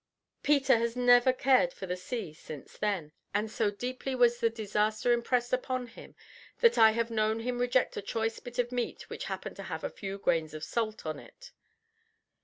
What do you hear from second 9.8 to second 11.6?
a few grains of salt on it.